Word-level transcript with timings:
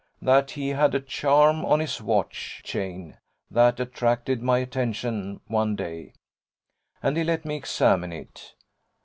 that 0.19 0.49
he 0.49 0.69
had 0.69 0.95
a 0.95 0.99
charm 0.99 1.63
on 1.63 1.79
his 1.79 2.01
watch 2.01 2.61
chain 2.63 3.19
that 3.51 3.79
attracted 3.79 4.41
my 4.41 4.57
attention 4.57 5.39
one 5.45 5.75
day, 5.75 6.11
and 7.03 7.17
he 7.17 7.23
let 7.23 7.45
me 7.45 7.55
examine 7.55 8.11
it. 8.11 8.55